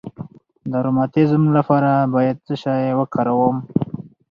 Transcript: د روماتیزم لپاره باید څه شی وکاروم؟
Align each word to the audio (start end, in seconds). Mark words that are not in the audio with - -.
د 0.71 0.73
روماتیزم 0.85 1.43
لپاره 1.57 1.91
باید 2.13 2.37
څه 2.45 2.53
شی 2.61 2.89
وکاروم؟ 2.99 3.57